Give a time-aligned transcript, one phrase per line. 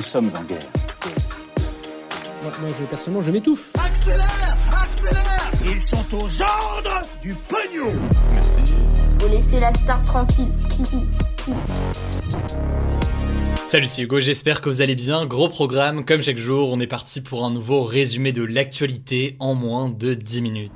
[0.00, 0.64] Nous sommes en guerre.
[2.42, 3.70] Moi, moi, je, personnellement, je m'étouffe.
[3.74, 7.92] Accélère Accélère Ils sont aux ordres du pognon
[9.20, 10.48] Faut laisser la star tranquille.
[13.70, 15.26] Salut, c'est Hugo, j'espère que vous allez bien.
[15.26, 19.54] Gros programme, comme chaque jour, on est parti pour un nouveau résumé de l'actualité en
[19.54, 20.72] moins de 10 minutes.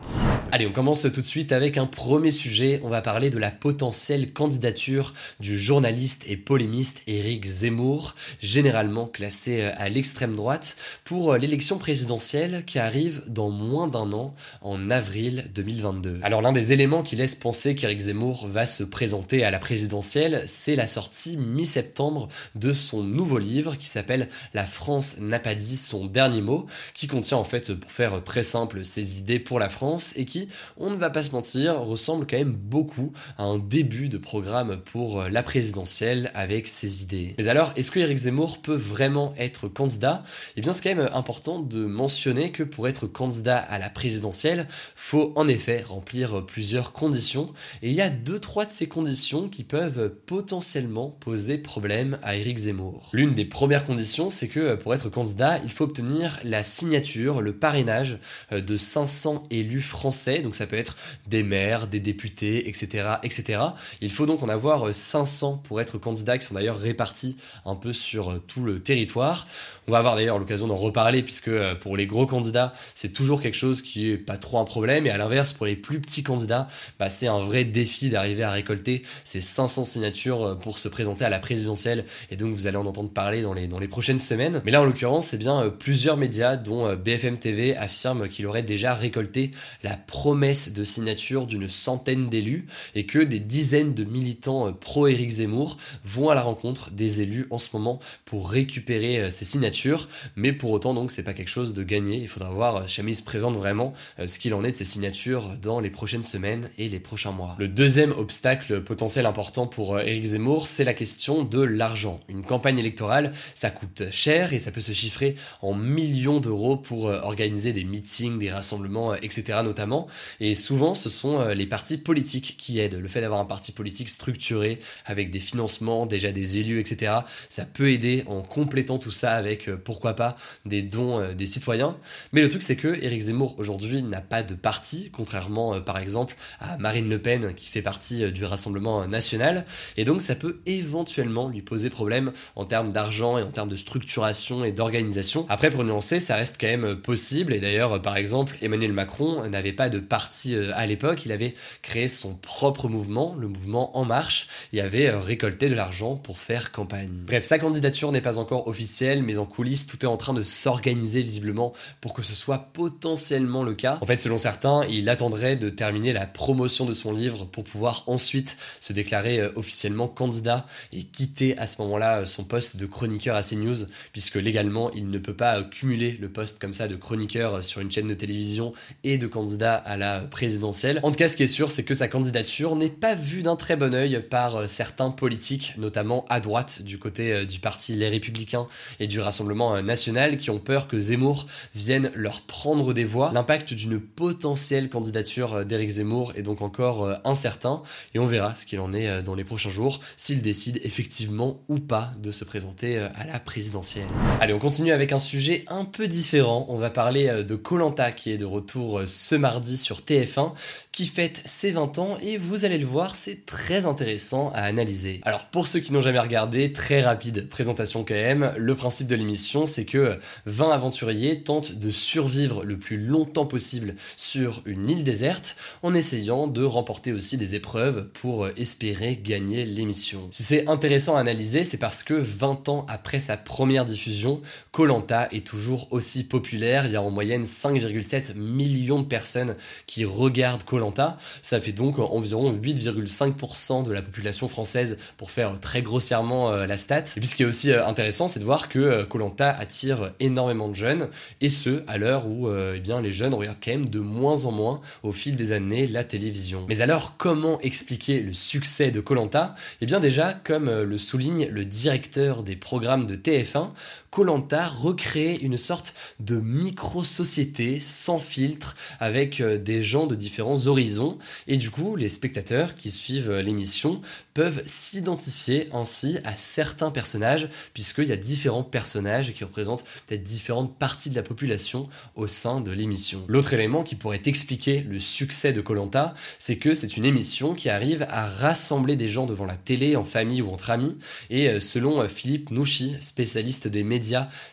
[0.53, 2.81] Allez, on commence tout de suite avec un premier sujet.
[2.85, 9.63] On va parler de la potentielle candidature du journaliste et polémiste Éric Zemmour, généralement classé
[9.63, 16.21] à l'extrême droite, pour l'élection présidentielle qui arrive dans moins d'un an, en avril 2022.
[16.23, 20.45] Alors l'un des éléments qui laisse penser qu'Éric Zemmour va se présenter à la présidentielle,
[20.47, 25.77] c'est la sortie mi-septembre de son nouveau livre qui s'appelle La France n'a pas dit
[25.77, 29.69] son dernier mot, qui contient en fait, pour faire très simple, ses idées pour la
[29.69, 33.59] France et qui, on ne va pas se mentir, ressemble quand même beaucoup à un
[33.59, 37.35] début de programme pour la présidentielle avec ses idées.
[37.39, 40.23] Mais alors, est-ce que Éric Zemmour peut vraiment être candidat?
[40.57, 44.69] Eh bien, c'est quand même important de mentionner que pour être candidat à la présidentielle,
[44.95, 49.49] faut en effet remplir plusieurs conditions et il y a deux trois de ces conditions
[49.49, 52.74] qui peuvent potentiellement poser problème à Éric Zemmour.
[53.13, 57.41] L'une des premières conditions, c'est que euh, pour être candidat, il faut obtenir la signature,
[57.41, 58.19] le parrainage
[58.53, 60.41] euh, de 500 élus français.
[60.41, 63.61] Donc ça peut être des maires, des députés, etc., etc.
[64.01, 67.75] Il faut donc en avoir 500 euh, pour être candidat, qui sont d'ailleurs répartis un
[67.75, 69.47] peu sur tout le territoire.
[69.87, 73.57] On va avoir d'ailleurs l'occasion d'en reparler, puisque pour les gros candidats, c'est toujours quelque
[73.57, 75.07] chose qui est pas trop un problème.
[75.07, 76.69] Et à l'inverse, pour les plus petits candidats,
[76.99, 81.31] bah, c'est un vrai défi d'arriver à récolter ces 500 signatures pour se présenter à
[81.31, 82.05] la présidentielle.
[82.31, 84.63] Et donc vous vous allez en entendre parler dans les, dans les prochaines semaines.
[84.65, 88.47] Mais là, en l'occurrence, c'est bien, euh, plusieurs médias, dont euh, BFM TV, affirment qu'il
[88.47, 89.51] aurait déjà récolté
[89.83, 92.65] la promesse de signature d'une centaine d'élus
[92.95, 97.47] et que des dizaines de militants euh, pro-Éric Zemmour vont à la rencontre des élus
[97.51, 100.09] en ce moment pour récupérer ces signatures.
[100.35, 102.17] Mais pour autant, donc, c'est pas quelque chose de gagné.
[102.17, 103.93] Il faudra voir, se présente vraiment,
[104.25, 107.57] ce qu'il en est de ces signatures dans les prochaines semaines et les prochains mois.
[107.59, 112.21] Le deuxième obstacle potentiel important pour Éric Zemmour, c'est la question de l'argent.
[112.29, 117.09] Une campagne électorale, ça coûte cher et ça peut se chiffrer en millions d'euros pour
[117.09, 119.59] euh, organiser des meetings, des rassemblements, euh, etc.
[119.65, 120.07] notamment.
[120.39, 123.01] Et souvent, ce sont euh, les partis politiques qui aident.
[123.01, 127.13] Le fait d'avoir un parti politique structuré, avec des financements, déjà des élus, etc.,
[127.49, 131.97] ça peut aider en complétant tout ça avec, pourquoi pas, des dons des citoyens.
[132.33, 136.37] Mais le truc, c'est que Éric Zemmour, aujourd'hui, n'a pas de parti, contrairement, par exemple,
[136.61, 139.65] à Marine Le Pen, qui fait partie du Rassemblement national.
[139.97, 143.77] Et donc, ça peut éventuellement lui poser problème en termes d'argent et en termes de
[143.77, 145.47] structuration et d'organisation.
[145.49, 147.53] Après, pour nuancer, ça reste quand même possible.
[147.53, 151.25] Et d'ailleurs, par exemple, Emmanuel Macron n'avait pas de parti euh, à l'époque.
[151.25, 155.75] Il avait créé son propre mouvement, le mouvement En Marche, et avait euh, récolté de
[155.75, 157.11] l'argent pour faire campagne.
[157.27, 160.43] Bref, sa candidature n'est pas encore officielle, mais en coulisses, tout est en train de
[160.43, 163.99] s'organiser visiblement pour que ce soit potentiellement le cas.
[164.01, 168.05] En fait, selon certains, il attendrait de terminer la promotion de son livre pour pouvoir
[168.07, 173.37] ensuite se déclarer euh, officiellement candidat et quitter à ce moment-là son poste de chroniqueur
[173.37, 177.65] à CNews, puisque légalement, il ne peut pas cumuler le poste comme ça de chroniqueur
[177.65, 181.01] sur une chaîne de télévision et de candidat à la présidentielle.
[181.03, 183.57] En tout cas, ce qui est sûr, c'est que sa candidature n'est pas vue d'un
[183.57, 187.95] très bon oeil par euh, certains politiques, notamment à droite, du côté euh, du parti
[187.95, 188.67] Les Républicains
[189.01, 193.31] et du Rassemblement euh, National, qui ont peur que Zemmour vienne leur prendre des voix.
[193.33, 197.83] L'impact d'une potentielle candidature d'Éric Zemmour est donc encore incertain,
[198.15, 201.79] et on verra ce qu'il en est dans les prochains jours, s'il décide effectivement ou
[201.79, 204.07] pas de se présenter euh, à la présidentielle.
[204.41, 206.67] Allez, on continue avec un sujet un peu différent.
[206.69, 210.53] On va parler euh, de Colanta qui est de retour euh, ce mardi sur TF1,
[210.93, 215.21] qui fête ses 20 ans et vous allez le voir, c'est très intéressant à analyser.
[215.25, 219.17] Alors pour ceux qui n'ont jamais regardé, très rapide présentation quand même, le principe de
[219.17, 225.03] l'émission c'est que 20 aventuriers tentent de survivre le plus longtemps possible sur une île
[225.03, 230.29] déserte en essayant de remporter aussi des épreuves pour espérer gagner l'émission.
[230.31, 234.41] Si c'est intéressant à analyser, c'est parce que 20 ans après sa première diffusion,
[234.73, 236.87] Colanta est toujours aussi populaire.
[236.87, 239.57] Il y a en moyenne 5,7 millions de personnes
[239.87, 241.19] qui regardent Colanta.
[241.43, 246.77] Ça fait donc environ 8,5% de la population française pour faire très grossièrement euh, la
[246.77, 247.05] stat.
[247.17, 250.69] Et puis ce qui est aussi euh, intéressant, c'est de voir que Colanta attire énormément
[250.69, 251.09] de jeunes
[251.41, 254.53] et ce à l'heure où eh bien les jeunes regardent quand même de moins en
[254.53, 256.67] moins au fil des années la télévision.
[256.69, 259.55] Mais alors comment expliquer le succès de Colanta?
[259.81, 261.94] Eh bien déjà, comme euh, le souligne le directeur
[262.43, 263.71] des programmes de TF1,
[264.15, 271.19] Colanta recrée une sorte de micro-société sans filtre avec euh, des gens de différents horizons
[271.49, 274.01] et du coup les spectateurs qui suivent euh, l'émission
[274.33, 280.79] peuvent s'identifier ainsi à certains personnages puisqu'il y a différents personnages qui représentent peut-être différentes
[280.79, 283.25] parties de la population au sein de l'émission.
[283.27, 287.69] L'autre élément qui pourrait expliquer le succès de Colanta, c'est que c'est une émission qui
[287.69, 290.97] arrive à rassembler des gens devant la télé en famille ou entre amis
[291.31, 294.04] et euh, selon Philippe Nouchi, spécialiste des médias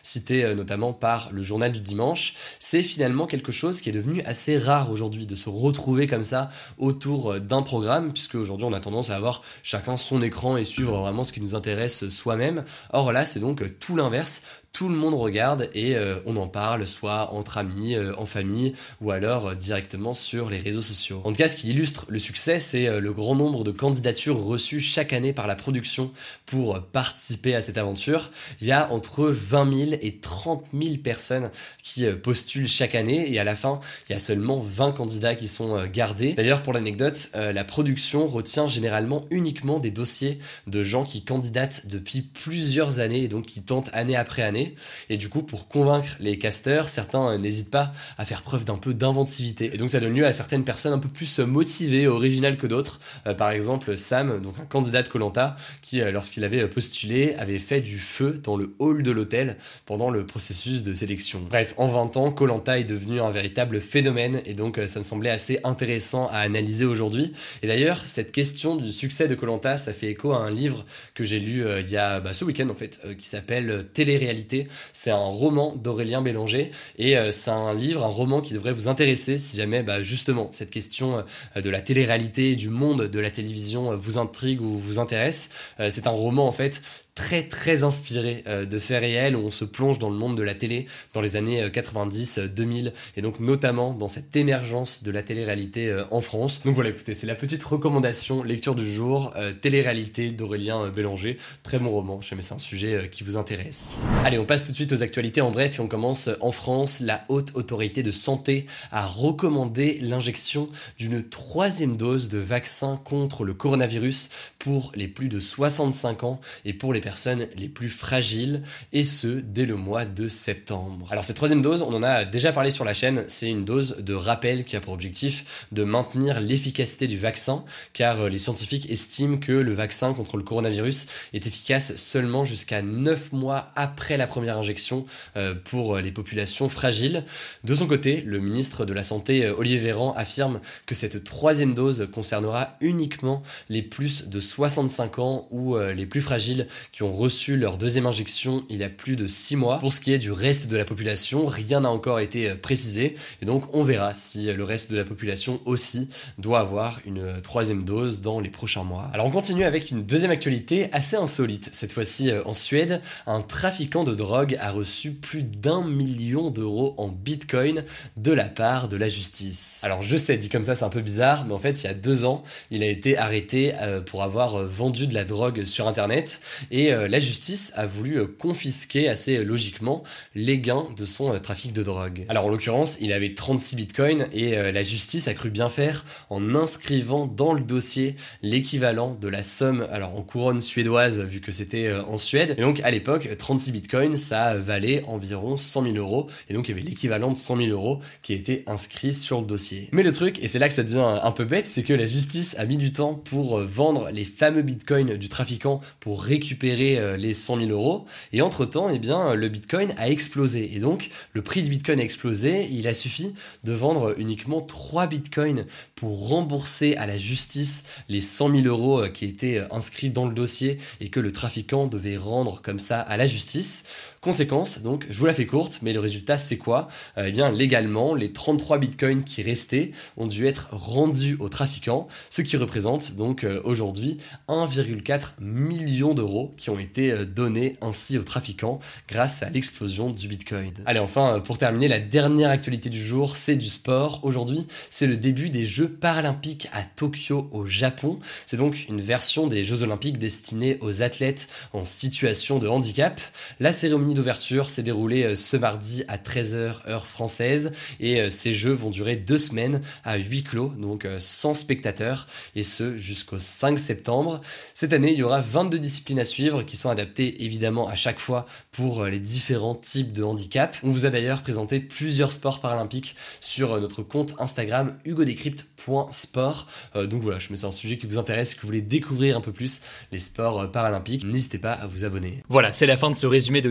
[0.02, 4.22] cité euh, notamment par le journal du dimanche, c'est finalement quelque chose qui est devenu
[4.22, 8.72] assez rare aujourd'hui de se retrouver comme ça autour euh, d'un programme, puisque aujourd'hui on
[8.72, 12.64] a tendance à avoir chacun son écran et suivre vraiment ce qui nous intéresse soi-même.
[12.92, 14.42] Or là, c'est donc tout l'inverse
[14.72, 18.72] tout le monde regarde et euh, on en parle, soit entre amis, euh, en famille,
[19.02, 21.20] ou alors euh, directement sur les réseaux sociaux.
[21.24, 24.80] En tout cas, ce qui illustre le succès, c'est le grand nombre de candidatures reçues
[24.80, 26.10] chaque année par la production
[26.46, 28.30] pour participer à cette aventure.
[28.60, 31.50] Il y a entre 20 000 et 30 000 personnes
[31.82, 35.48] qui postulent chaque année, et à la fin, il y a seulement 20 candidats qui
[35.48, 36.32] sont gardés.
[36.34, 42.22] D'ailleurs, pour l'anecdote, la production retient généralement uniquement des dossiers de gens qui candidatent depuis
[42.22, 44.61] plusieurs années, et donc qui tentent année après année
[45.08, 48.76] et du coup, pour convaincre les casteurs, certains euh, n'hésitent pas à faire preuve d'un
[48.76, 49.74] peu d'inventivité.
[49.74, 52.66] Et donc ça donne lieu à certaines personnes un peu plus euh, motivées, originales que
[52.66, 53.00] d'autres.
[53.26, 57.80] Euh, par exemple, Sam, donc un candidat de Colanta, qui lorsqu'il avait postulé, avait fait
[57.80, 59.56] du feu dans le hall de l'hôtel
[59.86, 61.40] pendant le processus de sélection.
[61.48, 65.30] Bref, en 20 ans, Colanta est devenu un véritable phénomène et donc ça me semblait
[65.30, 67.32] assez intéressant à analyser aujourd'hui.
[67.62, 71.24] Et d'ailleurs, cette question du succès de Colanta, ça fait écho à un livre que
[71.24, 74.51] j'ai lu il y a bah, ce week-end en fait, qui s'appelle Télé-réalité
[74.92, 78.88] c'est un roman d'Aurélien Bélanger et euh, c'est un livre, un roman qui devrait vous
[78.88, 81.24] intéresser si jamais bah, justement cette question
[81.56, 85.50] euh, de la télé-réalité, du monde de la télévision euh, vous intrigue ou vous intéresse.
[85.90, 86.82] c'est un roman en fait
[87.14, 90.42] très très inspiré euh, de faits réels où on se plonge dans le monde de
[90.42, 95.02] la télé dans les années 90, euh, 2000 euh, et donc notamment dans cette émergence
[95.02, 96.62] de la télé-réalité en France.
[96.64, 101.36] Donc voilà, écoutez, c'est la petite recommandation lecture du jour, télé-réalité d'Aurélien Bélanger.
[101.62, 104.06] Très bon roman, je sais mais c'est un sujet qui vous intéresse.
[104.24, 107.00] Allez, on passe tout de suite aux actualités en bref et on commence en France.
[107.00, 110.68] La haute autorité de santé a recommandé l'injection
[110.98, 116.72] d'une troisième dose de vaccin contre le coronavirus pour les plus de 65 ans et
[116.72, 118.62] pour les personnes les plus fragiles,
[118.94, 121.08] et ce, dès le mois de septembre.
[121.10, 123.98] Alors cette troisième dose, on en a déjà parlé sur la chaîne, c'est une dose
[123.98, 128.90] de rappel qui a pour objectif de maintenir l'efficacité du vaccin, car euh, les scientifiques
[128.90, 134.26] estiment que le vaccin contre le coronavirus est efficace seulement jusqu'à 9 mois après la
[134.26, 135.04] première injection
[135.36, 137.24] euh, pour euh, les populations fragiles.
[137.64, 142.08] De son côté, le ministre de la Santé, Olivier Véran, affirme que cette troisième dose
[142.12, 147.78] concernera uniquement les plus de 65 ans ou les plus fragiles qui ont reçu leur
[147.78, 149.78] deuxième injection il y a plus de 6 mois.
[149.78, 153.16] Pour ce qui est du reste de la population, rien n'a encore été euh, précisé
[153.40, 157.20] et donc on verra si euh, le reste de la population aussi doit avoir une
[157.20, 159.08] euh, troisième dose dans les prochains mois.
[159.14, 161.70] Alors on continue avec une deuxième actualité assez insolite.
[161.72, 167.08] Cette fois-ci en Suède, un trafiquant de drogue a reçu plus d'un million d'euros en
[167.08, 167.84] bitcoin
[168.18, 169.80] de la part de la justice.
[169.82, 171.90] Alors je sais, dit comme ça c'est un peu bizarre, mais en fait il y
[171.90, 173.72] a deux ans, il a été arrêté
[174.06, 176.40] pour avoir vendu de la drogue sur internet
[176.70, 180.02] et euh, la justice a voulu euh, confisquer assez euh, logiquement
[180.34, 182.24] les gains de son trafic de drogue.
[182.28, 186.54] Alors en l'occurrence, il avait 36 bitcoins et la justice a cru bien faire en
[186.54, 191.92] inscrivant dans le dossier l'équivalent de la somme, alors en couronne suédoise vu que c'était
[191.92, 192.54] en Suède.
[192.58, 196.72] Et donc à l'époque, 36 bitcoins, ça valait environ 100 000 euros et donc il
[196.72, 199.88] y avait l'équivalent de 100 000 euros qui était inscrit sur le dossier.
[199.92, 202.06] Mais le truc, et c'est là que ça devient un peu bête, c'est que la
[202.06, 207.16] justice a mis du temps pour vendre les fameux bitcoins du trafiquant pour récupérer euh,
[207.16, 208.06] les 100 000 euros.
[208.32, 210.70] Et entre-temps, eh bien, le Bitcoin a explosé.
[210.74, 212.68] Et donc, le prix du Bitcoin a explosé.
[212.70, 218.50] Il a suffi de vendre uniquement 3 Bitcoins pour rembourser à la justice les 100
[218.62, 222.16] 000 euros euh, qui étaient euh, inscrits dans le dossier et que le trafiquant devait
[222.16, 223.84] rendre comme ça à la justice.
[224.24, 226.86] Conséquence, donc, je vous la fais courte, mais le résultat c'est quoi?
[227.16, 232.40] Eh bien, légalement, les 33 bitcoins qui restaient ont dû être rendus aux trafiquants, ce
[232.40, 239.42] qui représente donc aujourd'hui 1,4 million d'euros qui ont été donnés ainsi aux trafiquants grâce
[239.42, 240.72] à l'explosion du bitcoin.
[240.86, 244.20] Allez, enfin, pour terminer, la dernière actualité du jour, c'est du sport.
[244.22, 248.20] Aujourd'hui, c'est le début des Jeux paralympiques à Tokyo au Japon.
[248.46, 253.20] C'est donc une version des Jeux olympiques destinée aux athlètes en situation de handicap.
[253.58, 258.52] La cérémonie d'ouverture s'est déroulée euh, ce mardi à 13h heure française et euh, ces
[258.54, 263.38] Jeux vont durer deux semaines à huis clos, donc euh, sans spectateurs, et ce jusqu'au
[263.38, 264.40] 5 septembre.
[264.74, 268.18] Cette année, il y aura 22 disciplines à suivre qui sont adaptées évidemment à chaque
[268.18, 270.76] fois pour les différents types de handicap.
[270.82, 276.68] On vous a d'ailleurs présenté plusieurs sports paralympiques sur notre compte Instagram hugodécrypte.sport.
[276.94, 279.40] Donc voilà, je me c'est un sujet qui vous intéresse, que vous voulez découvrir un
[279.40, 282.42] peu plus les sports paralympiques, n'hésitez pas à vous abonner.
[282.48, 283.70] Voilà, c'est la fin de ce résumé de